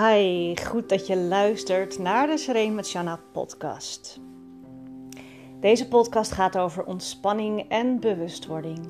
Hi, 0.00 0.54
goed 0.56 0.88
dat 0.88 1.06
je 1.06 1.16
luistert 1.16 1.98
naar 1.98 2.26
de 2.26 2.36
Serene 2.36 2.74
met 2.74 2.86
Shanna 2.86 3.20
podcast. 3.32 4.20
Deze 5.60 5.88
podcast 5.88 6.32
gaat 6.32 6.58
over 6.58 6.84
ontspanning 6.84 7.68
en 7.68 8.00
bewustwording. 8.00 8.88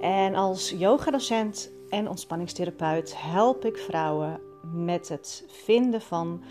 En 0.00 0.34
als 0.34 0.70
yogadocent 0.70 1.70
en 1.88 2.08
ontspanningstherapeut 2.08 3.22
help 3.22 3.64
ik 3.64 3.76
vrouwen 3.76 4.40
met 4.72 5.08
het 5.08 5.44
vinden 5.48 6.00
van 6.00 6.42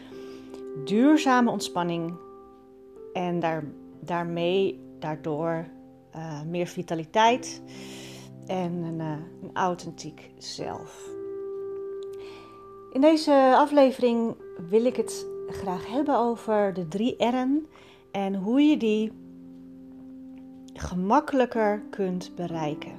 duurzame 0.86 1.52
ontspanning 1.52 2.18
en 3.14 3.40
daar, 3.40 3.64
daarmee 4.02 4.80
daardoor 5.00 5.68
uh, 6.16 6.42
meer 6.42 6.68
vitaliteit 6.68 7.62
en 8.46 8.74
een, 8.74 9.00
uh, 9.00 9.12
een 9.42 9.52
authentiek 9.54 10.32
zelf. 10.38 11.19
In 12.92 13.02
deze 13.02 13.54
aflevering 13.56 14.36
wil 14.70 14.86
ik 14.86 14.96
het 14.96 15.26
graag 15.48 15.88
hebben 15.88 16.18
over 16.18 16.74
de 16.74 16.88
drie 16.88 17.16
R'en 17.18 17.68
en 18.12 18.36
hoe 18.36 18.62
je 18.62 18.78
die 18.78 19.12
gemakkelijker 20.74 21.84
kunt 21.90 22.32
bereiken. 22.36 22.92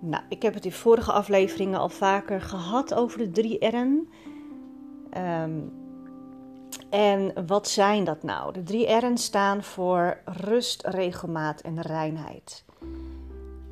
Nou, 0.00 0.22
ik 0.28 0.42
heb 0.42 0.54
het 0.54 0.64
in 0.64 0.72
vorige 0.72 1.12
afleveringen 1.12 1.78
al 1.78 1.88
vaker 1.88 2.40
gehad 2.40 2.94
over 2.94 3.18
de 3.18 3.30
drie 3.30 3.66
R'en. 3.68 4.08
Um, 5.16 5.72
en 6.90 7.46
wat 7.46 7.68
zijn 7.68 8.04
dat 8.04 8.22
nou? 8.22 8.52
De 8.52 8.62
drie 8.62 8.86
R'en 8.86 9.18
staan 9.18 9.62
voor 9.62 10.20
rust, 10.24 10.86
regelmaat 10.86 11.60
en 11.60 11.80
reinheid. 11.80 12.64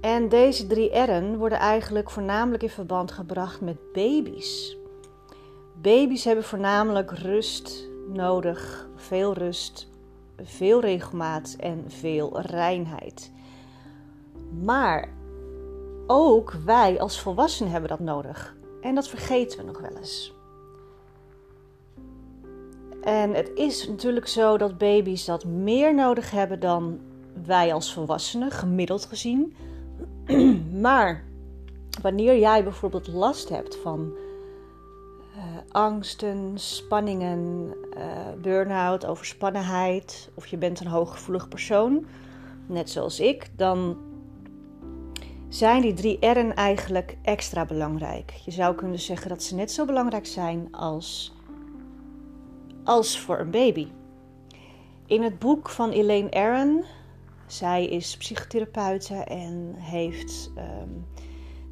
En 0.07 0.29
deze 0.29 0.67
drie 0.67 0.99
R'en 0.99 1.37
worden 1.37 1.59
eigenlijk 1.59 2.11
voornamelijk 2.11 2.63
in 2.63 2.69
verband 2.69 3.13
gebracht 3.13 3.61
met 3.61 3.93
baby's. 3.93 4.77
Baby's 5.83 6.25
hebben 6.25 6.45
voornamelijk 6.45 7.11
rust 7.11 7.89
nodig, 8.13 8.89
veel 8.97 9.33
rust, 9.33 9.89
veel 10.43 10.81
regelmaat 10.81 11.57
en 11.59 11.85
veel 11.87 12.41
reinheid. 12.41 13.33
Maar 14.65 15.09
ook 16.07 16.53
wij 16.65 17.01
als 17.01 17.21
volwassenen 17.21 17.73
hebben 17.73 17.91
dat 17.91 18.01
nodig. 18.01 18.57
En 18.81 18.95
dat 18.95 19.09
vergeten 19.09 19.59
we 19.59 19.65
nog 19.65 19.81
wel 19.81 19.97
eens. 19.97 20.33
En 23.03 23.35
het 23.35 23.51
is 23.55 23.89
natuurlijk 23.89 24.27
zo 24.27 24.59
dat 24.59 24.79
baby's 24.79 25.25
dat 25.25 25.45
meer 25.45 25.95
nodig 25.95 26.31
hebben 26.31 26.61
dan 26.61 27.01
wij 27.47 27.73
als 27.73 27.93
volwassenen, 27.93 28.51
gemiddeld 28.51 29.05
gezien. 29.05 29.57
maar 30.87 31.25
wanneer 32.03 32.39
jij 32.39 32.63
bijvoorbeeld 32.63 33.09
last 33.09 33.49
hebt 33.49 33.77
van 33.77 34.13
uh, 35.37 35.43
angsten, 35.69 36.53
spanningen, 36.55 37.73
uh, 37.97 38.03
burn-out, 38.43 39.07
overspannenheid, 39.07 40.31
of 40.35 40.47
je 40.47 40.57
bent 40.57 40.81
een 40.81 40.87
hooggevoelig 40.87 41.49
persoon, 41.49 42.07
net 42.67 42.91
zoals 42.91 43.21
ik, 43.21 43.51
dan 43.57 43.97
zijn 45.49 45.83
die 45.83 45.95
drie 45.95 46.27
R'en 46.27 46.55
eigenlijk 46.55 47.17
extra 47.23 47.65
belangrijk. 47.65 48.31
Je 48.31 48.51
zou 48.51 48.75
kunnen 48.75 48.99
zeggen 48.99 49.29
dat 49.29 49.43
ze 49.43 49.55
net 49.55 49.73
zo 49.73 49.85
belangrijk 49.85 50.27
zijn 50.27 50.69
als, 50.71 51.35
als 52.85 53.21
voor 53.21 53.39
een 53.39 53.51
baby. 53.51 53.89
In 55.07 55.23
het 55.23 55.39
boek 55.39 55.69
van 55.69 55.91
Elaine 55.91 56.31
Aron 56.31 56.85
zij 57.47 57.87
is 57.87 58.17
psychotherapeute 58.17 59.15
en 59.15 59.75
heeft 59.77 60.51
um, 60.57 61.07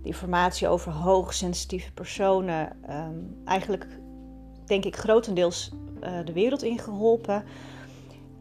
de 0.03 0.09
informatie 0.09 0.69
over 0.69 0.93
hoogsensitieve 0.93 1.93
personen 1.93 2.83
ehm, 2.83 3.19
eigenlijk, 3.45 3.87
denk 4.67 4.85
ik, 4.85 4.97
grotendeels 4.97 5.73
uh, 6.03 6.19
de 6.25 6.33
wereld 6.33 6.63
ingeholpen. 6.63 7.45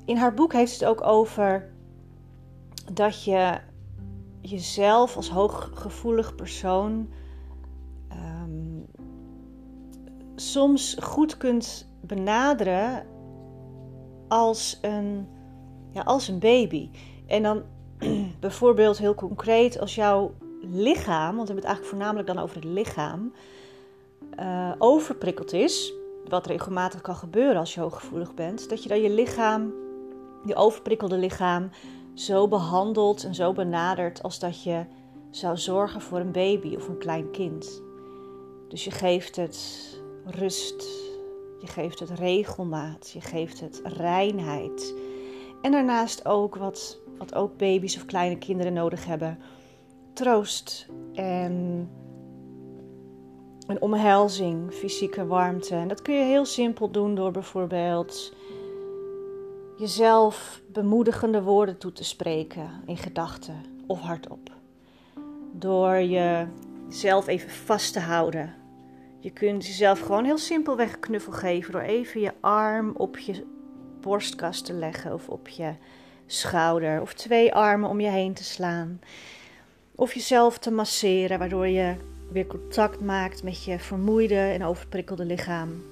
In 0.06 0.18
haar 0.18 0.34
boek 0.34 0.54
heeft 0.54 0.74
het 0.74 0.86
ook 0.86 1.04
over 1.04 1.72
dat 2.94 3.24
je 3.24 3.60
jezelf 4.42 5.16
als 5.16 5.30
hooggevoelig 5.30 6.36
persoon 6.36 7.10
um, 8.12 8.86
soms 10.36 10.98
goed 11.00 11.38
kunt 11.38 11.88
benaderen 12.02 13.06
als 14.28 14.80
een, 14.82 15.28
ja, 15.92 16.02
als 16.02 16.28
een 16.28 16.40
baby. 16.40 16.90
En 17.28 17.44
dan 17.44 17.64
bijvoorbeeld 18.40 18.98
heel 18.98 19.16
concreet 19.16 19.80
als 19.80 19.96
jouw 19.96 20.34
lichaam, 20.62 21.36
want 21.36 21.48
we 21.48 21.54
hebben 21.54 21.56
het 21.56 21.66
eigenlijk 21.66 21.96
voornamelijk 21.96 22.28
dan 22.28 22.40
over 22.40 22.56
het 22.56 22.66
lichaam, 22.66 23.34
uh, 24.40 24.72
overprikkeld 24.78 25.54
is, 25.54 25.94
wat 26.28 26.46
regelmatig 26.46 27.02
kan 27.02 27.16
gebeuren 27.16 27.58
als 27.58 27.74
je 27.74 27.80
hooggevoelig 27.80 28.34
bent, 28.34 28.70
dat 28.70 28.84
je 28.84 28.90
dan 28.90 29.02
je 29.02 29.10
lichaam, 29.10 29.74
je 30.46 30.56
overprikkelde 30.56 31.18
lichaam, 31.18 31.70
zo 32.14 32.48
behandelt 32.48 33.24
en 33.24 33.36
zo 33.36 33.54
benadert 33.54 34.24
als 34.24 34.40
dat 34.40 34.64
je 34.64 34.86
zou 35.30 35.58
zorgen 35.58 36.02
voor 36.02 36.20
een 36.20 36.32
baby 36.32 36.76
of 36.76 36.88
een 36.88 36.98
klein 36.98 37.32
kind. 37.32 37.82
Dus 38.68 38.84
je 38.84 38.92
geeft 38.92 39.36
het 39.36 39.90
rust, 40.26 40.82
je 41.60 41.68
geeft 41.68 42.00
het 42.00 42.10
regelmaat, 42.10 43.10
je 43.10 43.22
geeft 43.22 43.60
het 43.60 43.82
reinheid. 43.84 44.96
En 45.62 45.72
daarnaast 45.72 46.26
ook 46.26 46.56
wat 46.56 47.00
wat 47.18 47.36
ook 47.36 47.58
baby's 47.58 47.96
of 47.96 48.06
kleine 48.06 48.38
kinderen 48.38 48.74
nodig 48.74 49.06
hebben. 49.06 49.40
Troost 50.14 50.88
en 51.14 51.90
een 53.68 53.82
omhelzing, 53.82 54.74
fysieke 54.74 55.26
warmte. 55.26 55.76
En 55.76 55.88
dat 55.88 56.02
kun 56.02 56.16
je 56.16 56.24
heel 56.24 56.46
simpel 56.46 56.92
doen 56.92 57.16
door 57.16 57.32
bijvoorbeeld 57.32 58.34
jezelf 59.78 60.62
bemoedigende 60.72 61.42
woorden 61.42 61.78
toe 61.78 61.92
te 61.92 62.04
spreken 62.04 62.70
in 62.86 62.98
gedachten 62.98 63.64
of 63.88 64.00
hardop. 64.00 64.52
Door 65.52 66.02
jezelf 66.02 67.28
even 67.28 67.50
vast 67.50 67.94
te 67.94 68.00
houden. 68.00 68.54
Je 69.20 69.32
kunt 69.32 69.66
jezelf 69.66 70.00
gewoon 70.00 70.26
heel 70.26 70.38
simpelweg 70.38 70.94
een 70.94 71.00
knuffel 71.00 71.32
geven 71.32 71.72
door 71.72 71.82
even 71.82 72.22
je 72.22 72.34
arm 72.40 72.94
op 72.96 73.18
je 73.18 73.46
borstkast 74.02 74.66
te 74.66 74.74
leggen 74.74 75.14
of 75.14 75.30
op 75.30 75.48
je 75.48 75.74
schouder 76.34 77.02
of 77.02 77.14
twee 77.14 77.54
armen 77.54 77.90
om 77.90 78.00
je 78.00 78.10
heen 78.10 78.34
te 78.34 78.44
slaan. 78.44 79.02
Of 79.96 80.14
jezelf 80.14 80.58
te 80.58 80.72
masseren, 80.72 81.40
waardoor 81.40 81.68
je 81.68 81.96
weer 82.32 82.48
contact 82.48 83.02
maakt 83.02 83.44
met 83.44 83.64
je 83.64 83.80
vermoeide 83.80 84.40
en 84.40 84.64
overprikkelde 84.64 85.26
lichaam. 85.26 85.84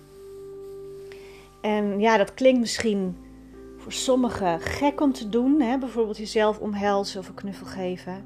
En 1.61 1.99
ja, 1.99 2.17
dat 2.17 2.33
klinkt 2.33 2.59
misschien 2.59 3.17
voor 3.77 3.91
sommigen 3.91 4.59
gek 4.59 5.01
om 5.01 5.13
te 5.13 5.29
doen, 5.29 5.61
hè? 5.61 5.77
bijvoorbeeld 5.77 6.17
jezelf 6.17 6.59
omhelzen 6.59 7.19
of 7.19 7.27
een 7.27 7.33
knuffel 7.33 7.65
geven. 7.65 8.23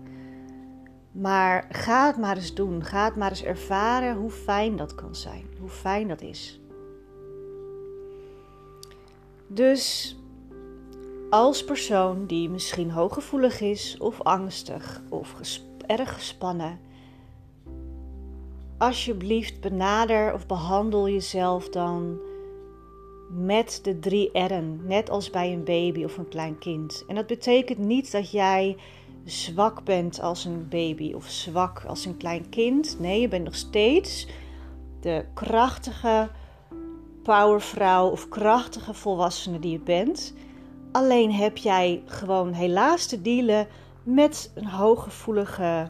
Maar 1.12 1.68
ga 1.70 2.08
het 2.08 2.18
maar 2.18 2.36
eens 2.36 2.54
doen. 2.54 2.84
Ga 2.84 3.06
het 3.06 3.16
maar 3.16 3.30
eens 3.30 3.44
ervaren 3.44 4.16
hoe 4.16 4.32
fijn 4.32 4.76
dat 4.76 4.96
kan 4.96 5.16
zijn. 5.16 5.46
Hoe 5.60 5.70
fijn 5.70 6.08
dat 6.08 6.22
is. 6.22 6.60
Dus 9.48 10.16
als 11.30 11.64
persoon 11.64 12.26
die 12.26 12.50
misschien 12.50 12.92
hooggevoelig 12.92 13.62
is 13.62 13.98
of 14.00 14.22
angstig 14.22 15.02
of 15.10 15.36
erg 15.86 16.14
gespannen, 16.14 16.80
alsjeblieft 18.78 19.62
benader 19.62 20.34
of 20.34 20.46
behandel 20.46 21.10
jezelf 21.10 21.70
dan 21.70 22.20
met 23.30 23.80
de 23.84 24.00
drie 24.00 24.30
R'en, 24.34 24.82
net 24.84 25.10
als 25.10 25.30
bij 25.30 25.54
een 25.54 25.64
baby 25.64 26.04
of 26.04 26.18
een 26.18 26.30
klein 26.30 26.58
kind. 26.58 27.04
En 27.08 27.16
dat 27.16 27.28
betekent 27.28 27.78
niet 27.78 28.12
dat 28.12 28.32
jij 28.32 28.78
zwak 29.24 29.84
bent 29.84 30.22
als 30.22 30.46
een 30.46 30.68
baby 30.70 31.14
of 31.14 31.30
zwak 31.30 31.84
als 31.88 32.06
een 32.06 32.18
klein 32.18 32.50
kind. 32.50 33.00
Nee, 33.00 33.22
je 33.22 33.28
bent 33.28 33.44
nog 33.44 33.56
steeds 33.56 34.28
de 35.00 35.26
krachtige 35.34 36.30
powervrouw 37.24 38.10
of 38.10 38.30
krachtige 38.30 38.94
volwassene 38.94 39.60
die 39.60 39.72
je 39.72 39.80
bent. 39.80 40.34
Alleen 40.96 41.32
heb 41.32 41.58
jij 41.58 42.04
gewoon 42.06 42.54
helaas 42.54 43.06
te 43.06 43.22
dealen 43.22 43.68
met 44.04 44.52
een 44.54 44.68
hooggevoelige 44.68 45.90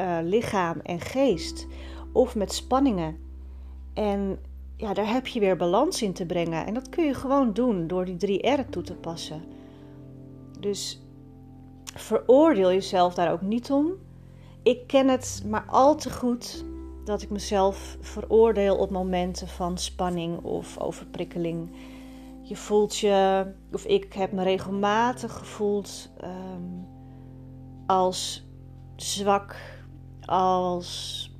uh, 0.00 0.18
lichaam 0.22 0.80
en 0.82 1.00
geest. 1.00 1.66
Of 2.12 2.34
met 2.34 2.52
spanningen. 2.52 3.16
En 3.94 4.38
ja, 4.76 4.94
daar 4.94 5.12
heb 5.12 5.26
je 5.26 5.40
weer 5.40 5.56
balans 5.56 6.02
in 6.02 6.12
te 6.12 6.26
brengen. 6.26 6.66
En 6.66 6.74
dat 6.74 6.88
kun 6.88 7.04
je 7.04 7.14
gewoon 7.14 7.52
doen 7.52 7.86
door 7.86 8.04
die 8.04 8.16
drie 8.16 8.50
R 8.50 8.68
toe 8.70 8.82
te 8.82 8.94
passen. 8.94 9.42
Dus 10.60 11.02
veroordeel 11.94 12.72
jezelf 12.72 13.14
daar 13.14 13.32
ook 13.32 13.42
niet 13.42 13.70
om. 13.70 13.92
Ik 14.62 14.86
ken 14.86 15.08
het 15.08 15.44
maar 15.48 15.64
al 15.66 15.96
te 15.96 16.10
goed 16.10 16.64
dat 17.04 17.22
ik 17.22 17.30
mezelf 17.30 17.96
veroordeel 18.00 18.76
op 18.76 18.90
momenten 18.90 19.48
van 19.48 19.78
spanning 19.78 20.42
of 20.42 20.78
overprikkeling. 20.78 21.70
Je 22.52 22.58
voelt 22.58 22.98
je, 22.98 23.46
of 23.72 23.84
ik 23.84 24.12
heb 24.12 24.32
me 24.32 24.42
regelmatig 24.42 25.32
gevoeld 25.32 26.10
um, 26.24 26.86
als 27.86 28.46
zwak, 28.96 29.56
als 30.20 31.30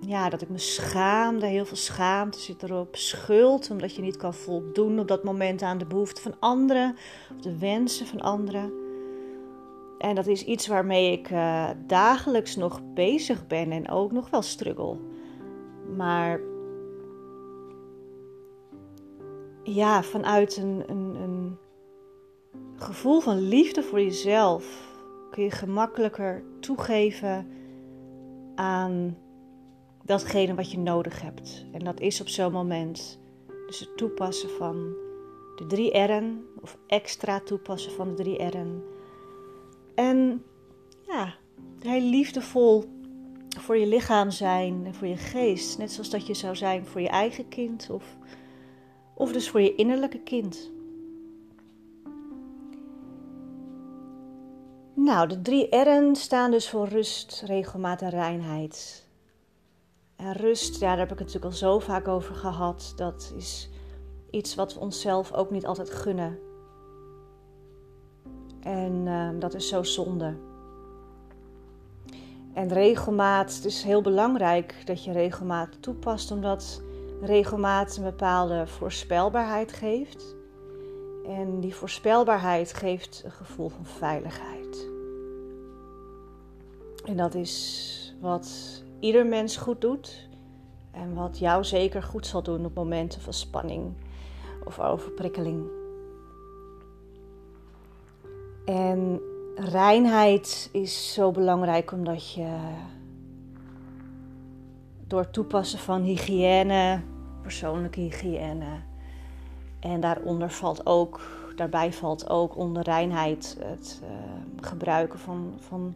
ja, 0.00 0.28
dat 0.28 0.42
ik 0.42 0.48
me 0.48 0.58
schaamde, 0.58 1.46
heel 1.46 1.64
veel 1.64 1.76
schaamte 1.76 2.38
zit 2.38 2.62
erop, 2.62 2.96
schuld, 2.96 3.70
omdat 3.70 3.94
je 3.94 4.02
niet 4.02 4.16
kan 4.16 4.34
voldoen 4.34 4.98
op 4.98 5.08
dat 5.08 5.24
moment 5.24 5.62
aan 5.62 5.78
de 5.78 5.86
behoeften 5.86 6.22
van 6.22 6.36
anderen, 6.40 6.96
of 7.36 7.40
de 7.40 7.58
wensen 7.58 8.06
van 8.06 8.20
anderen. 8.20 8.72
En 9.98 10.14
dat 10.14 10.26
is 10.26 10.44
iets 10.44 10.66
waarmee 10.66 11.12
ik 11.12 11.30
uh, 11.30 11.70
dagelijks 11.86 12.56
nog 12.56 12.80
bezig 12.94 13.46
ben 13.46 13.72
en 13.72 13.90
ook 13.90 14.12
nog 14.12 14.30
wel 14.30 14.42
struggle. 14.42 14.96
Maar 15.96 16.40
ja, 19.62 20.02
vanuit 20.02 20.56
een, 20.56 20.84
een, 20.86 21.14
een 21.14 21.58
gevoel 22.76 23.20
van 23.20 23.38
liefde 23.48 23.82
voor 23.82 24.00
jezelf 24.00 24.90
kun 25.30 25.42
je 25.42 25.50
gemakkelijker 25.50 26.44
toegeven 26.60 27.46
aan 28.54 29.16
datgene 30.04 30.54
wat 30.54 30.70
je 30.70 30.78
nodig 30.78 31.22
hebt. 31.22 31.66
En 31.72 31.84
dat 31.84 32.00
is 32.00 32.20
op 32.20 32.28
zo'n 32.28 32.52
moment 32.52 33.20
dus 33.66 33.80
het 33.80 33.96
toepassen 33.96 34.50
van 34.50 34.94
de 35.56 35.66
drie 35.66 35.98
R'en 35.98 36.44
of 36.60 36.78
extra 36.86 37.40
toepassen 37.40 37.92
van 37.92 38.08
de 38.08 38.14
drie 38.14 38.42
R'en. 38.42 38.82
En 39.94 40.44
ja, 41.06 41.34
heel 41.78 42.00
liefdevol 42.00 42.84
voor 43.58 43.76
je 43.76 43.86
lichaam 43.86 44.30
zijn 44.30 44.82
en 44.86 44.94
voor 44.94 45.06
je 45.06 45.16
geest. 45.16 45.78
Net 45.78 45.92
zoals 45.92 46.10
dat 46.10 46.26
je 46.26 46.34
zou 46.34 46.56
zijn 46.56 46.86
voor 46.86 47.00
je 47.00 47.08
eigen 47.08 47.48
kind 47.48 47.88
of, 47.90 48.16
of 49.14 49.32
dus 49.32 49.50
voor 49.50 49.60
je 49.60 49.74
innerlijke 49.74 50.20
kind. 50.20 50.70
Nou, 54.94 55.28
de 55.28 55.42
drie 55.42 55.76
R'en 55.76 56.16
staan 56.16 56.50
dus 56.50 56.70
voor 56.70 56.88
rust, 56.88 57.42
regelmaat 57.46 58.02
en 58.02 58.10
reinheid. 58.10 59.06
En 60.16 60.32
rust, 60.32 60.80
ja, 60.80 60.88
daar 60.88 60.98
heb 60.98 61.12
ik 61.12 61.18
het 61.18 61.26
natuurlijk 61.26 61.52
al 61.52 61.58
zo 61.58 61.78
vaak 61.78 62.08
over 62.08 62.34
gehad. 62.34 62.92
Dat 62.96 63.32
is 63.36 63.70
iets 64.30 64.54
wat 64.54 64.74
we 64.74 64.80
onszelf 64.80 65.32
ook 65.32 65.50
niet 65.50 65.66
altijd 65.66 65.90
gunnen. 65.90 66.38
En 68.60 69.06
uh, 69.06 69.28
dat 69.38 69.54
is 69.54 69.68
zo 69.68 69.82
zonde. 69.82 70.36
En 72.54 72.68
regelmaat, 72.68 73.54
het 73.54 73.64
is 73.64 73.82
heel 73.82 74.02
belangrijk 74.02 74.82
dat 74.84 75.04
je 75.04 75.12
regelmaat 75.12 75.82
toepast, 75.82 76.30
omdat 76.30 76.82
regelmaat 77.22 77.96
een 77.96 78.04
bepaalde 78.04 78.66
voorspelbaarheid 78.66 79.72
geeft. 79.72 80.36
En 81.26 81.60
die 81.60 81.74
voorspelbaarheid 81.74 82.72
geeft 82.74 83.22
een 83.24 83.30
gevoel 83.30 83.68
van 83.68 83.84
veiligheid. 83.84 84.88
En 87.04 87.16
dat 87.16 87.34
is 87.34 88.14
wat 88.20 88.82
ieder 89.00 89.26
mens 89.26 89.56
goed 89.56 89.80
doet. 89.80 90.28
En 90.90 91.14
wat 91.14 91.38
jou 91.38 91.64
zeker 91.64 92.02
goed 92.02 92.26
zal 92.26 92.42
doen 92.42 92.64
op 92.64 92.74
momenten 92.74 93.20
van 93.20 93.32
spanning 93.32 93.92
of 94.64 94.80
overprikkeling. 94.80 95.70
En 98.64 99.20
reinheid 99.54 100.68
is 100.72 101.12
zo 101.12 101.30
belangrijk 101.30 101.92
omdat 101.92 102.32
je 102.32 102.56
door 105.12 105.30
toepassen 105.30 105.78
van 105.78 106.02
hygiëne, 106.02 107.00
persoonlijke 107.42 108.00
hygiëne, 108.00 108.80
en 109.80 110.00
daaronder 110.00 110.50
valt 110.50 110.86
ook, 110.86 111.20
daarbij 111.56 111.92
valt 111.92 112.28
ook 112.28 112.56
onder 112.56 112.82
reinheid 112.82 113.56
het 113.64 114.02
uh, 114.02 114.08
gebruiken 114.60 115.18
van, 115.18 115.54
van 115.58 115.94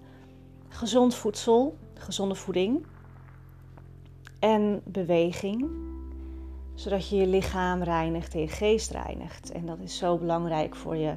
gezond 0.68 1.14
voedsel, 1.14 1.76
gezonde 1.94 2.34
voeding 2.34 2.86
en 4.38 4.80
beweging, 4.84 5.70
zodat 6.74 7.08
je 7.08 7.16
je 7.16 7.26
lichaam 7.26 7.82
reinigt 7.82 8.34
en 8.34 8.40
je 8.40 8.48
geest 8.48 8.90
reinigt. 8.90 9.52
En 9.52 9.66
dat 9.66 9.78
is 9.78 9.96
zo 9.98 10.18
belangrijk 10.18 10.74
voor 10.74 10.96
je 10.96 11.14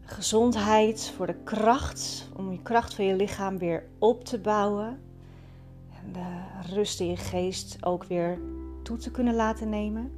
gezondheid, 0.00 1.12
voor 1.16 1.26
de 1.26 1.36
kracht, 1.44 2.30
om 2.36 2.52
je 2.52 2.62
kracht 2.62 2.94
van 2.94 3.04
je 3.04 3.14
lichaam 3.14 3.58
weer 3.58 3.86
op 3.98 4.24
te 4.24 4.38
bouwen. 4.38 5.00
De 6.12 6.74
rust 6.74 7.00
in 7.00 7.06
je 7.06 7.16
geest 7.16 7.76
ook 7.80 8.04
weer 8.04 8.38
toe 8.82 8.96
te 8.96 9.10
kunnen 9.10 9.34
laten 9.34 9.68
nemen. 9.68 10.10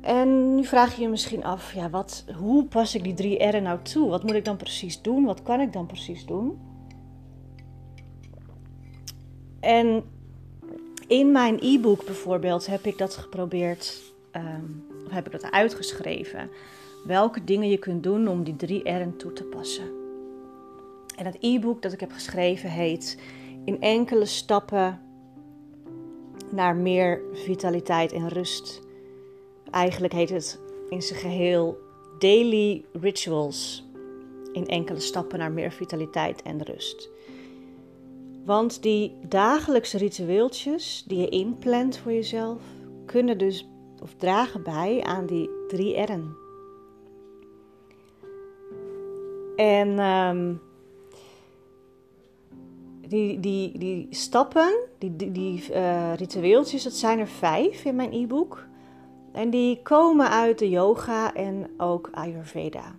En 0.00 0.54
nu 0.54 0.64
vraag 0.64 0.96
je 0.96 1.02
je 1.02 1.08
misschien 1.08 1.44
af, 1.44 1.72
ja, 1.72 1.90
wat, 1.90 2.24
hoe 2.36 2.64
pas 2.64 2.94
ik 2.94 3.02
die 3.02 3.14
drie 3.14 3.44
R'en 3.44 3.62
nou 3.62 3.82
toe? 3.82 4.08
Wat 4.08 4.22
moet 4.22 4.34
ik 4.34 4.44
dan 4.44 4.56
precies 4.56 5.02
doen? 5.02 5.24
Wat 5.24 5.42
kan 5.42 5.60
ik 5.60 5.72
dan 5.72 5.86
precies 5.86 6.26
doen? 6.26 6.58
En 9.60 10.02
in 11.06 11.32
mijn 11.32 11.58
e-book 11.60 12.04
bijvoorbeeld 12.04 12.66
heb 12.66 12.84
ik 12.84 12.98
dat 12.98 13.16
geprobeerd, 13.16 14.12
um, 14.32 14.86
heb 15.08 15.26
ik 15.26 15.32
dat 15.32 15.50
uitgeschreven. 15.50 16.50
Welke 17.06 17.44
dingen 17.44 17.68
je 17.68 17.78
kunt 17.78 18.02
doen 18.02 18.28
om 18.28 18.44
die 18.44 18.56
drie 18.56 18.90
R'en 18.90 19.16
toe 19.16 19.32
te 19.32 19.44
passen. 19.44 19.97
En 21.18 21.24
het 21.26 21.36
e-book 21.40 21.82
dat 21.82 21.92
ik 21.92 22.00
heb 22.00 22.12
geschreven 22.12 22.70
heet 22.70 23.18
In 23.64 23.80
enkele 23.80 24.24
stappen 24.24 25.00
naar 26.50 26.76
meer 26.76 27.20
vitaliteit 27.32 28.12
en 28.12 28.28
rust. 28.28 28.80
Eigenlijk 29.70 30.12
heet 30.12 30.30
het 30.30 30.60
in 30.88 31.02
zijn 31.02 31.18
geheel 31.18 31.78
Daily 32.18 32.84
Rituals. 32.92 33.86
In 34.52 34.66
enkele 34.66 35.00
stappen 35.00 35.38
naar 35.38 35.52
meer 35.52 35.72
vitaliteit 35.72 36.42
en 36.42 36.62
rust. 36.62 37.10
Want 38.44 38.82
die 38.82 39.12
dagelijkse 39.28 39.98
ritueeltjes 39.98 41.04
die 41.06 41.18
je 41.18 41.28
inplant 41.28 41.96
voor 41.96 42.12
jezelf, 42.12 42.62
kunnen 43.06 43.38
dus 43.38 43.68
of 44.02 44.14
dragen 44.14 44.62
bij 44.62 45.02
aan 45.02 45.26
die 45.26 45.50
drie 45.68 46.00
R'en. 46.00 46.36
En 49.56 49.98
um, 49.98 50.60
die, 53.08 53.40
die, 53.40 53.78
die 53.78 54.06
stappen, 54.10 54.78
die, 54.98 55.32
die, 55.32 55.64
uh, 55.70 56.14
ritueeltjes, 56.14 56.82
dat 56.82 56.92
zijn 56.92 57.18
er 57.18 57.28
vijf 57.28 57.84
in 57.84 57.96
mijn 57.96 58.12
e-book. 58.12 58.66
En 59.32 59.50
die 59.50 59.82
komen 59.82 60.30
uit 60.30 60.58
de 60.58 60.68
yoga 60.68 61.34
en 61.34 61.70
ook 61.76 62.08
Ayurveda. 62.12 62.94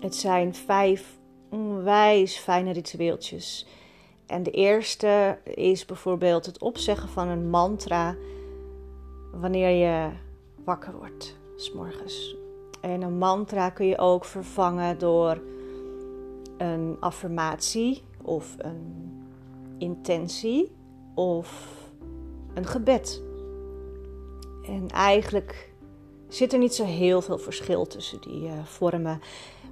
Het 0.00 0.14
zijn 0.16 0.54
vijf 0.54 1.18
onwijs 1.50 2.36
fijne 2.36 2.72
ritueeltjes. 2.72 3.66
En 4.26 4.42
de 4.42 4.50
eerste 4.50 5.38
is 5.44 5.84
bijvoorbeeld 5.84 6.46
het 6.46 6.60
opzeggen 6.60 7.08
van 7.08 7.28
een 7.28 7.50
mantra 7.50 8.16
wanneer 9.32 9.70
je 9.70 10.10
wakker 10.64 10.96
wordt, 10.98 11.36
s 11.56 11.72
morgens. 11.72 12.36
En 12.80 13.02
een 13.02 13.18
mantra 13.18 13.70
kun 13.70 13.86
je 13.86 13.98
ook 13.98 14.24
vervangen 14.24 14.98
door 14.98 15.40
een 16.58 16.96
affirmatie 17.00 18.02
of 18.28 18.54
een 18.58 19.22
intentie 19.78 20.76
of 21.14 21.76
een 22.54 22.66
gebed. 22.66 23.22
En 24.62 24.88
eigenlijk 24.88 25.72
zit 26.28 26.52
er 26.52 26.58
niet 26.58 26.74
zo 26.74 26.84
heel 26.84 27.22
veel 27.22 27.38
verschil 27.38 27.86
tussen 27.86 28.20
die 28.20 28.42
uh, 28.42 28.64
vormen. 28.64 29.20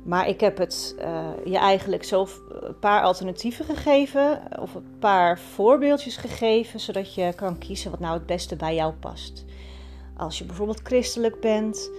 Maar 0.03 0.29
ik 0.29 0.41
heb 0.41 0.59
het 0.59 0.97
uh, 0.99 1.29
je 1.45 1.59
eigenlijk 1.59 2.05
zo 2.05 2.27
een 2.49 2.79
paar 2.79 3.03
alternatieven 3.03 3.65
gegeven, 3.65 4.43
of 4.61 4.75
een 4.75 4.99
paar 4.99 5.39
voorbeeldjes 5.39 6.17
gegeven, 6.17 6.81
zodat 6.81 7.15
je 7.15 7.33
kan 7.37 7.59
kiezen 7.59 7.91
wat 7.91 8.01
nou 8.01 8.15
het 8.15 8.27
beste 8.27 8.57
bij 8.57 8.75
jou 8.75 8.93
past. 8.93 9.45
Als 10.17 10.39
je 10.39 10.45
bijvoorbeeld 10.45 10.81
christelijk 10.83 11.41
bent, 11.41 11.91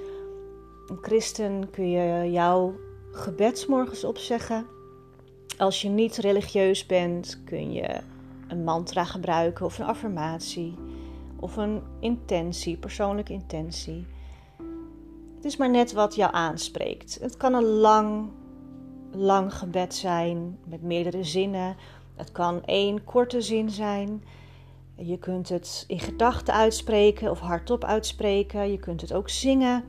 een 0.87 0.97
christen, 1.01 1.69
kun 1.69 1.89
je 1.89 2.31
jouw 2.31 2.75
gebedsmorgens 3.11 4.03
opzeggen. 4.03 4.76
Als 5.57 5.81
je 5.81 5.89
niet 5.89 6.17
religieus 6.17 6.85
bent, 6.85 7.39
kun 7.45 7.73
je 7.73 7.99
een 8.47 8.63
mantra 8.63 9.03
gebruiken 9.03 9.65
of 9.65 9.79
een 9.79 9.85
affirmatie 9.85 10.75
of 11.39 11.57
een 11.57 11.81
intentie, 11.99 12.77
persoonlijke 12.77 13.33
intentie. 13.33 14.05
Het 15.35 15.45
is 15.45 15.57
maar 15.57 15.69
net 15.69 15.93
wat 15.93 16.15
jou 16.15 16.33
aanspreekt. 16.33 17.17
Het 17.21 17.37
kan 17.37 17.53
een 17.53 17.63
lang, 17.63 18.29
lang 19.11 19.53
gebed 19.53 19.95
zijn 19.95 20.57
met 20.65 20.81
meerdere 20.81 21.23
zinnen. 21.23 21.75
Het 22.15 22.31
kan 22.31 22.65
één 22.65 23.03
korte 23.03 23.41
zin 23.41 23.69
zijn. 23.69 24.23
Je 24.95 25.17
kunt 25.17 25.49
het 25.49 25.83
in 25.87 25.99
gedachten 25.99 26.53
uitspreken 26.53 27.31
of 27.31 27.39
hardop 27.39 27.83
uitspreken. 27.83 28.71
Je 28.71 28.79
kunt 28.79 29.01
het 29.01 29.13
ook 29.13 29.29
zingen. 29.29 29.83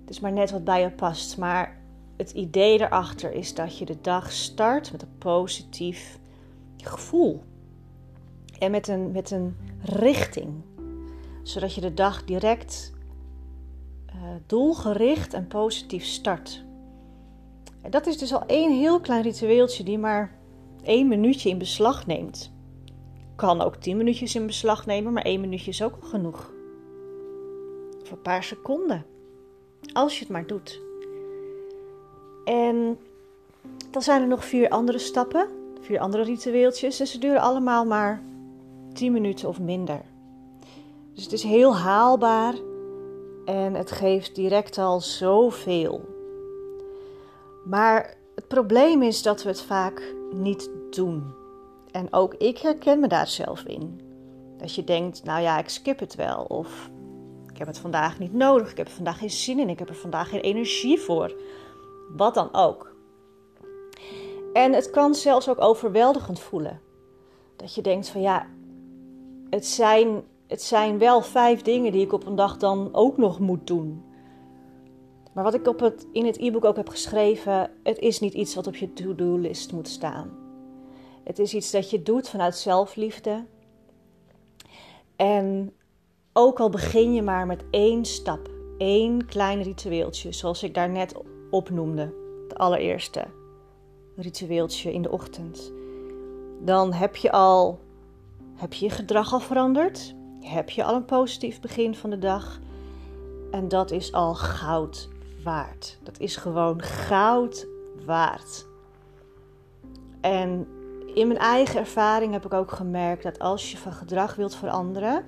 Het 0.00 0.10
is 0.10 0.20
maar 0.20 0.32
net 0.32 0.50
wat 0.50 0.64
bij 0.64 0.80
je 0.80 0.90
past. 0.90 1.38
Maar 1.38 1.79
het 2.20 2.30
idee 2.30 2.80
erachter 2.80 3.32
is 3.32 3.54
dat 3.54 3.78
je 3.78 3.84
de 3.84 4.00
dag 4.00 4.32
start 4.32 4.92
met 4.92 5.02
een 5.02 5.18
positief 5.18 6.18
gevoel. 6.76 7.42
En 8.58 8.70
met 8.70 8.88
een, 8.88 9.10
met 9.10 9.30
een 9.30 9.56
richting 9.82 10.62
zodat 11.42 11.74
je 11.74 11.80
de 11.80 11.94
dag 11.94 12.24
direct 12.24 12.92
uh, 14.06 14.14
doelgericht 14.46 15.34
en 15.34 15.46
positief 15.46 16.04
start. 16.04 16.64
En 17.82 17.90
dat 17.90 18.06
is 18.06 18.18
dus 18.18 18.32
al 18.32 18.46
één 18.46 18.78
heel 18.78 19.00
klein 19.00 19.22
ritueeltje 19.22 19.84
die 19.84 19.98
maar 19.98 20.38
één 20.82 21.08
minuutje 21.08 21.48
in 21.48 21.58
beslag 21.58 22.06
neemt. 22.06 22.52
Kan 23.36 23.60
ook 23.60 23.76
tien 23.76 23.96
minuutjes 23.96 24.34
in 24.34 24.46
beslag 24.46 24.86
nemen, 24.86 25.12
maar 25.12 25.22
één 25.24 25.40
minuutje 25.40 25.70
is 25.70 25.82
ook 25.82 25.96
al 26.00 26.08
genoeg. 26.08 26.52
Voor 28.02 28.16
een 28.16 28.22
paar 28.22 28.44
seconden. 28.44 29.06
Als 29.92 30.14
je 30.14 30.20
het 30.20 30.32
maar 30.32 30.46
doet. 30.46 30.89
En 32.44 32.98
dan 33.90 34.02
zijn 34.02 34.22
er 34.22 34.28
nog 34.28 34.44
vier 34.44 34.68
andere 34.68 34.98
stappen, 34.98 35.48
vier 35.80 35.98
andere 35.98 36.22
ritueeltjes. 36.22 37.00
En 37.00 37.06
ze 37.06 37.18
duren 37.18 37.40
allemaal 37.40 37.84
maar 37.84 38.22
10 38.92 39.12
minuten 39.12 39.48
of 39.48 39.60
minder. 39.60 40.00
Dus 41.14 41.24
het 41.24 41.32
is 41.32 41.42
heel 41.42 41.76
haalbaar 41.76 42.54
en 43.44 43.74
het 43.74 43.90
geeft 43.90 44.34
direct 44.34 44.78
al 44.78 45.00
zoveel. 45.00 46.08
Maar 47.64 48.16
het 48.34 48.48
probleem 48.48 49.02
is 49.02 49.22
dat 49.22 49.42
we 49.42 49.48
het 49.48 49.62
vaak 49.62 50.14
niet 50.34 50.70
doen. 50.90 51.34
En 51.90 52.12
ook 52.12 52.34
ik 52.34 52.58
herken 52.58 53.00
me 53.00 53.08
daar 53.08 53.28
zelf 53.28 53.62
in. 53.62 54.00
Dat 54.58 54.74
je 54.74 54.84
denkt, 54.84 55.24
nou 55.24 55.42
ja, 55.42 55.58
ik 55.58 55.68
skip 55.68 55.98
het 55.98 56.14
wel. 56.14 56.44
Of 56.44 56.90
ik 57.52 57.58
heb 57.58 57.66
het 57.66 57.78
vandaag 57.78 58.18
niet 58.18 58.32
nodig. 58.32 58.70
Ik 58.70 58.76
heb 58.76 58.86
er 58.86 58.92
vandaag 58.92 59.18
geen 59.18 59.30
zin 59.30 59.58
in. 59.58 59.68
Ik 59.68 59.78
heb 59.78 59.88
er 59.88 59.94
vandaag 59.94 60.28
geen 60.28 60.40
energie 60.40 61.00
voor. 61.00 61.34
Wat 62.16 62.34
dan 62.34 62.48
ook. 62.52 62.94
En 64.52 64.72
het 64.72 64.90
kan 64.90 65.14
zelfs 65.14 65.48
ook 65.48 65.60
overweldigend 65.60 66.40
voelen. 66.40 66.80
Dat 67.56 67.74
je 67.74 67.82
denkt 67.82 68.08
van 68.08 68.20
ja, 68.20 68.46
het 69.50 69.66
zijn, 69.66 70.22
het 70.46 70.62
zijn 70.62 70.98
wel 70.98 71.22
vijf 71.22 71.62
dingen 71.62 71.92
die 71.92 72.04
ik 72.04 72.12
op 72.12 72.26
een 72.26 72.34
dag 72.34 72.56
dan 72.56 72.88
ook 72.92 73.16
nog 73.16 73.38
moet 73.38 73.66
doen. 73.66 74.04
Maar 75.32 75.44
wat 75.44 75.54
ik 75.54 75.66
op 75.66 75.80
het, 75.80 76.06
in 76.12 76.26
het 76.26 76.38
e-book 76.38 76.64
ook 76.64 76.76
heb 76.76 76.88
geschreven, 76.88 77.70
het 77.82 77.98
is 77.98 78.20
niet 78.20 78.34
iets 78.34 78.54
wat 78.54 78.66
op 78.66 78.76
je 78.76 78.92
to-do-list 78.92 79.72
moet 79.72 79.88
staan. 79.88 80.30
Het 81.24 81.38
is 81.38 81.54
iets 81.54 81.70
dat 81.70 81.90
je 81.90 82.02
doet 82.02 82.28
vanuit 82.28 82.56
zelfliefde. 82.56 83.44
En 85.16 85.72
ook 86.32 86.60
al 86.60 86.70
begin 86.70 87.14
je 87.14 87.22
maar 87.22 87.46
met 87.46 87.64
één 87.70 88.04
stap, 88.04 88.50
één 88.78 89.26
klein 89.26 89.62
ritueeltje, 89.62 90.32
zoals 90.32 90.62
ik 90.62 90.74
daar 90.74 90.90
net 90.90 91.14
opnoemde, 91.50 92.14
het 92.48 92.58
allereerste 92.58 93.24
ritueeltje 94.16 94.92
in 94.92 95.02
de 95.02 95.10
ochtend, 95.10 95.72
dan 96.60 96.92
heb 96.92 97.16
je 97.16 97.32
al 97.32 97.78
heb 98.60 98.72
je 98.72 98.84
je 98.84 98.90
gedrag 98.90 99.32
al 99.32 99.40
veranderd? 99.40 100.14
Heb 100.40 100.70
je 100.70 100.84
al 100.84 100.94
een 100.94 101.04
positief 101.04 101.60
begin 101.60 101.94
van 101.94 102.10
de 102.10 102.18
dag? 102.18 102.60
En 103.50 103.68
dat 103.68 103.90
is 103.90 104.12
al 104.12 104.34
goud 104.34 105.08
waard. 105.44 105.98
Dat 106.02 106.18
is 106.18 106.36
gewoon 106.36 106.82
goud 106.82 107.66
waard. 108.04 108.66
En 110.20 110.66
in 111.14 111.26
mijn 111.26 111.38
eigen 111.38 111.80
ervaring 111.80 112.32
heb 112.32 112.44
ik 112.44 112.54
ook 112.54 112.72
gemerkt 112.72 113.22
dat 113.22 113.38
als 113.38 113.70
je 113.70 113.76
van 113.76 113.92
gedrag 113.92 114.34
wilt 114.34 114.54
veranderen, 114.54 115.24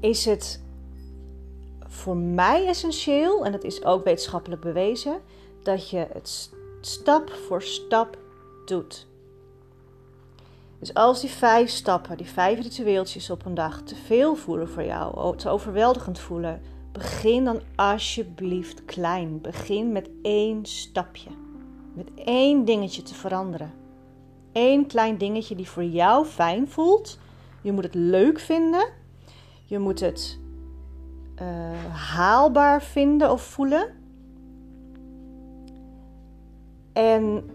is 0.00 0.24
het 0.24 0.63
voor 1.94 2.16
mij 2.16 2.66
essentieel, 2.66 3.44
en 3.44 3.52
dat 3.52 3.64
is 3.64 3.84
ook 3.84 4.04
wetenschappelijk 4.04 4.60
bewezen, 4.60 5.20
dat 5.62 5.90
je 5.90 6.06
het 6.12 6.50
stap 6.80 7.30
voor 7.30 7.62
stap 7.62 8.18
doet. 8.64 9.06
Dus 10.78 10.94
als 10.94 11.20
die 11.20 11.30
vijf 11.30 11.70
stappen, 11.70 12.16
die 12.16 12.26
vijf 12.26 12.60
ritueeltjes 12.60 13.30
op 13.30 13.44
een 13.44 13.54
dag 13.54 13.82
te 13.82 13.94
veel 13.94 14.34
voelen 14.34 14.68
voor 14.68 14.84
jou, 14.84 15.36
te 15.36 15.48
overweldigend 15.48 16.18
voelen, 16.18 16.62
begin 16.92 17.44
dan 17.44 17.60
alsjeblieft 17.76 18.84
klein. 18.84 19.40
Begin 19.40 19.92
met 19.92 20.10
één 20.22 20.66
stapje. 20.66 21.30
Met 21.92 22.08
één 22.14 22.64
dingetje 22.64 23.02
te 23.02 23.14
veranderen. 23.14 23.72
Eén 24.52 24.86
klein 24.86 25.18
dingetje 25.18 25.54
die 25.54 25.68
voor 25.68 25.84
jou 25.84 26.26
fijn 26.26 26.68
voelt. 26.68 27.18
Je 27.62 27.72
moet 27.72 27.84
het 27.84 27.94
leuk 27.94 28.38
vinden. 28.38 28.88
Je 29.64 29.78
moet 29.78 30.00
het 30.00 30.38
uh, 31.42 31.94
haalbaar 31.94 32.82
vinden 32.82 33.30
of 33.30 33.42
voelen. 33.42 33.86
En 36.92 37.50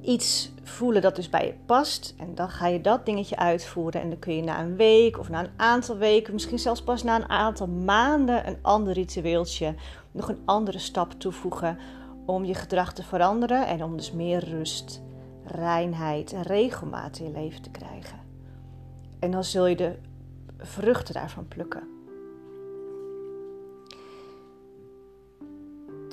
iets 0.00 0.52
voelen 0.62 1.02
dat 1.02 1.16
dus 1.16 1.28
bij 1.28 1.46
je 1.46 1.54
past. 1.66 2.14
En 2.18 2.34
dan 2.34 2.48
ga 2.48 2.66
je 2.66 2.80
dat 2.80 3.06
dingetje 3.06 3.36
uitvoeren. 3.36 4.00
En 4.00 4.08
dan 4.08 4.18
kun 4.18 4.36
je 4.36 4.42
na 4.42 4.60
een 4.60 4.76
week 4.76 5.18
of 5.18 5.28
na 5.28 5.40
een 5.40 5.52
aantal 5.56 5.96
weken, 5.96 6.32
misschien 6.32 6.58
zelfs 6.58 6.82
pas 6.82 7.02
na 7.02 7.16
een 7.16 7.28
aantal 7.28 7.66
maanden, 7.66 8.48
een 8.48 8.58
ander 8.62 8.92
ritueeltje, 8.92 9.74
nog 10.12 10.28
een 10.28 10.42
andere 10.44 10.78
stap 10.78 11.12
toevoegen 11.12 11.78
om 12.26 12.44
je 12.44 12.54
gedrag 12.54 12.92
te 12.92 13.02
veranderen 13.02 13.66
en 13.66 13.84
om 13.84 13.96
dus 13.96 14.12
meer 14.12 14.44
rust, 14.44 15.02
reinheid 15.44 16.32
en 16.32 16.42
regelmaat 16.42 17.18
in 17.18 17.24
je 17.24 17.32
leven 17.32 17.62
te 17.62 17.70
krijgen. 17.70 18.18
En 19.18 19.30
dan 19.30 19.44
zul 19.44 19.66
je 19.66 19.76
de 19.76 19.94
vruchten 20.58 21.14
daarvan 21.14 21.48
plukken. 21.48 21.99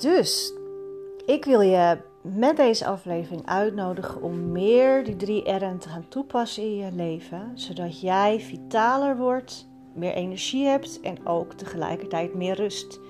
Dus 0.00 0.52
ik 1.26 1.44
wil 1.44 1.60
je 1.60 1.98
met 2.22 2.56
deze 2.56 2.86
aflevering 2.86 3.46
uitnodigen 3.46 4.22
om 4.22 4.52
meer 4.52 5.04
die 5.04 5.16
drie 5.16 5.50
R'en 5.50 5.78
te 5.78 5.88
gaan 5.88 6.08
toepassen 6.08 6.62
in 6.62 6.76
je 6.76 6.92
leven, 6.92 7.50
zodat 7.54 8.00
jij 8.00 8.40
vitaler 8.40 9.16
wordt, 9.16 9.68
meer 9.94 10.12
energie 10.12 10.66
hebt 10.66 11.00
en 11.00 11.26
ook 11.26 11.52
tegelijkertijd 11.52 12.34
meer 12.34 12.54
rust. 12.54 13.00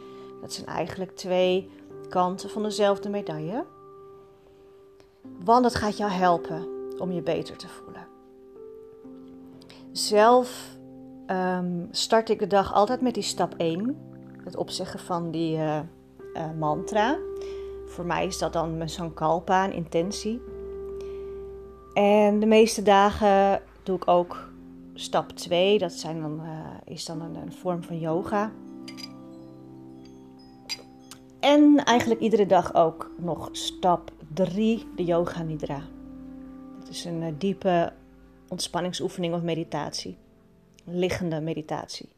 Dat 0.41 0.53
zijn 0.53 0.67
eigenlijk 0.67 1.17
twee 1.17 1.71
kanten 2.09 2.51
van 2.51 2.63
dezelfde 2.63 3.09
medaille. 3.09 3.65
Want 5.45 5.65
het 5.65 5.75
gaat 5.75 5.97
jou 5.97 6.11
helpen 6.11 6.69
om 6.99 7.13
je 7.13 7.23
beter 7.23 7.57
te 7.57 7.69
voelen. 7.69 8.07
Zelf 9.93 10.77
um, 11.27 11.89
start 11.91 12.29
ik 12.29 12.39
de 12.39 12.47
dag 12.47 12.75
altijd 12.75 13.01
met 13.01 13.15
die 13.15 13.23
stap 13.23 13.55
1, 13.57 13.99
het 14.45 14.57
opzeggen 14.57 15.01
van 15.01 15.31
die 15.31 15.57
uh, 15.57 15.81
uh, 16.35 16.43
mantra. 16.59 17.19
Voor 17.87 18.07
mij 18.07 18.27
is 18.27 18.39
dat 18.39 18.53
dan 18.53 18.77
mijn 18.77 18.89
Sankalpa, 18.89 19.65
een 19.65 19.73
intentie. 19.73 20.41
En 21.93 22.41
de 22.41 22.47
meeste 22.47 22.83
dagen 22.83 23.63
doe 23.83 23.97
ik 23.97 24.09
ook 24.09 24.49
stap 24.95 25.31
2. 25.31 25.79
Dat 25.79 25.93
zijn 25.93 26.21
dan, 26.21 26.41
uh, 26.43 26.95
is 26.95 27.05
dan 27.05 27.21
een, 27.21 27.35
een, 27.35 27.53
vorm 27.53 27.83
van 27.83 27.99
yoga. 27.99 28.53
En 31.41 31.85
eigenlijk 31.85 32.21
iedere 32.21 32.47
dag 32.47 32.75
ook 32.75 33.11
nog 33.19 33.49
stap 33.53 34.11
3, 34.35 34.87
de 34.97 35.05
Yoga 35.05 35.43
Nidra. 35.43 35.83
Dat 36.79 36.89
is 36.89 37.05
een 37.05 37.23
uh, 37.23 37.29
diepe 37.39 37.93
ontspanningsoefening 38.49 39.35
of 39.35 39.43
meditatie. 39.43 40.17
liggende 40.85 41.41
meditatie. 41.41 42.09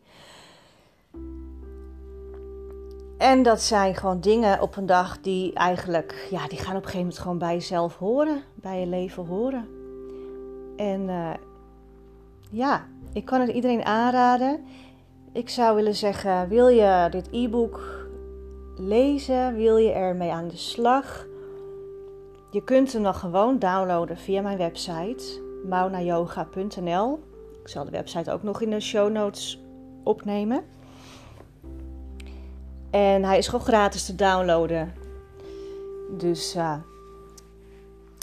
En 3.20 3.42
dat 3.42 3.60
zijn 3.60 3.94
gewoon 3.94 4.20
dingen 4.20 4.60
op 4.60 4.76
een 4.76 4.86
dag 4.86 5.20
die 5.20 5.52
eigenlijk, 5.52 6.28
ja, 6.30 6.48
die 6.48 6.58
gaan 6.58 6.76
op 6.76 6.82
een 6.82 6.88
gegeven 6.88 6.98
moment 6.98 7.18
gewoon 7.18 7.38
bij 7.38 7.54
jezelf 7.54 7.96
horen, 7.96 8.42
bij 8.54 8.80
je 8.80 8.86
leven 8.86 9.26
horen. 9.26 9.68
En 10.76 11.00
uh, 11.00 11.30
ja, 12.50 12.86
ik 13.12 13.24
kan 13.24 13.40
het 13.40 13.50
iedereen 13.50 13.84
aanraden. 13.84 14.64
Ik 15.32 15.48
zou 15.48 15.76
willen 15.76 15.94
zeggen, 15.94 16.48
wil 16.48 16.68
je 16.68 17.06
dit 17.10 17.28
e-book 17.30 18.06
lezen? 18.76 19.54
Wil 19.54 19.76
je 19.76 19.92
ermee 19.92 20.32
aan 20.32 20.48
de 20.48 20.56
slag? 20.56 21.26
Je 22.50 22.64
kunt 22.64 22.92
hem 22.92 23.02
dan 23.02 23.14
gewoon 23.14 23.58
downloaden 23.58 24.16
via 24.16 24.42
mijn 24.42 24.58
website 24.58 25.42
maunayoga.nl. 25.68 27.18
Ik 27.62 27.68
zal 27.68 27.84
de 27.84 27.90
website 27.90 28.32
ook 28.32 28.42
nog 28.42 28.60
in 28.60 28.70
de 28.70 28.80
show 28.80 29.12
notes 29.12 29.60
opnemen. 30.04 30.64
En 32.90 33.24
hij 33.24 33.38
is 33.38 33.48
gewoon 33.48 33.64
gratis 33.64 34.04
te 34.04 34.14
downloaden. 34.14 34.94
Dus 36.18 36.56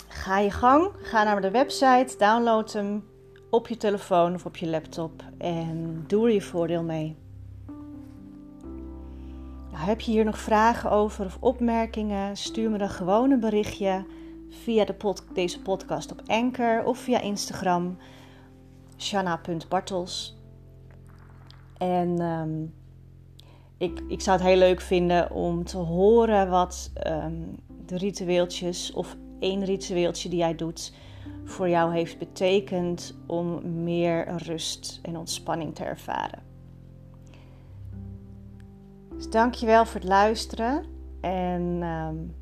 ga 0.08 0.40
je 0.40 0.52
gang, 0.52 0.92
ga 1.02 1.24
naar 1.24 1.42
de 1.42 1.52
website, 1.52 2.16
download 2.18 2.74
hem 2.74 3.04
op 3.50 3.68
je 3.68 3.78
telefoon 3.78 4.34
of 4.34 4.46
op 4.46 4.58
je 4.58 4.68
laptop 4.68 5.24
en 5.38 6.04
doe 6.08 6.28
er 6.28 6.34
je 6.34 6.42
voordeel 6.42 6.84
mee. 6.84 7.16
Nou, 9.72 9.90
heb 9.90 10.02
je 10.02 10.12
hier 10.12 10.26
nog 10.26 10.38
vragen 10.38 10.92
over 10.92 11.26
of 11.26 11.38
opmerkingen? 11.40 12.38
Stuur 12.38 12.70
me 12.70 12.78
dan 12.78 12.90
gewoon 12.90 13.32
een 13.32 13.40
berichtje 13.40 14.06
via 14.50 14.86
de 14.86 14.96
deze 15.34 15.62
podcast 15.62 16.12
op 16.12 16.22
Anchor 16.26 16.84
of 16.84 16.98
via 16.98 17.22
Instagram 17.22 17.98
shanna.bartels. 18.98 20.38
En 21.78 22.22
um, 22.22 22.74
ik, 23.78 24.02
ik 24.08 24.22
zou 24.22 24.38
het 24.38 24.48
heel 24.48 24.58
leuk 24.58 24.82
vinden 24.82 25.32
om 25.32 25.64
te 25.64 25.78
horen 25.78 26.50
wat 26.50 26.92
ehm, 26.94 27.42
de 27.86 27.98
ritueeltjes 27.98 28.94
of 28.94 29.18
één 29.40 29.66
ritueeltje 29.66 30.30
die 30.30 30.40
jij 30.40 30.56
doet 30.56 30.94
voor 31.44 31.70
jou 31.70 31.94
heeft 31.94 32.18
betekend 32.18 33.18
om 33.28 33.62
meer 33.84 34.36
rust 34.38 35.00
en 35.02 35.18
ontspanning 35.18 35.76
te 35.76 35.84
ervaren. 35.84 36.40
Dus 39.16 39.30
dankjewel 39.30 39.86
voor 39.86 40.00
het 40.00 40.10
luisteren 40.10 40.84
en 41.22 41.84
um, 41.84 42.36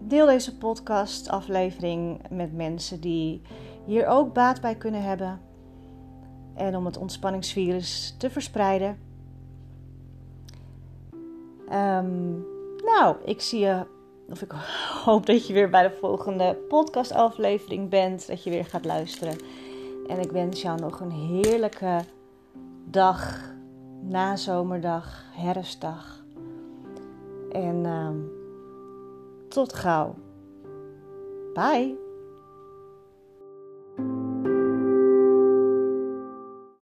deel 0.00 0.26
deze 0.26 0.56
podcast 0.56 1.28
aflevering 1.28 2.20
met 2.30 2.52
mensen 2.52 3.00
die 3.00 3.42
hier 3.86 4.06
ook 4.06 4.32
baat 4.32 4.60
bij 4.60 4.74
kunnen 4.74 5.02
hebben. 5.02 5.40
En 6.54 6.76
om 6.76 6.84
het 6.84 6.96
ontspanningsvirus 6.96 8.14
te 8.18 8.30
verspreiden. 8.30 8.98
Ehm, 11.74 12.32
nou, 12.84 13.16
ik 13.24 13.40
zie 13.40 13.60
je, 13.60 13.82
of 14.30 14.42
ik 14.42 14.52
hoop 15.04 15.26
dat 15.26 15.46
je 15.46 15.52
weer 15.52 15.70
bij 15.70 15.82
de 15.82 15.94
volgende 16.00 16.56
podcastaflevering 16.68 17.88
bent. 17.88 18.26
Dat 18.26 18.44
je 18.44 18.50
weer 18.50 18.64
gaat 18.64 18.84
luisteren. 18.84 19.36
En 20.06 20.18
ik 20.18 20.30
wens 20.30 20.62
jou 20.62 20.80
nog 20.80 21.00
een 21.00 21.10
heerlijke 21.10 22.00
dag, 22.84 23.40
nazomerdag, 24.00 25.24
herfstdag. 25.32 26.24
En 27.50 27.84
uh, 27.84 28.08
tot 29.48 29.72
gauw. 29.72 30.14
Bye. 31.54 32.03